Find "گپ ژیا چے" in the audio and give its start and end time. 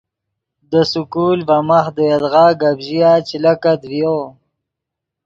2.61-3.37